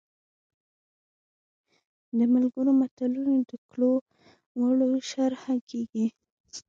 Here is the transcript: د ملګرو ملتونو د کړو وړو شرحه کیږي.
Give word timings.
د 2.17 2.19
ملګرو 2.33 2.71
ملتونو 2.79 3.21
د 3.49 3.51
کړو 3.69 3.93
وړو 4.61 4.89
شرحه 5.11 5.55
کیږي. 5.69 6.05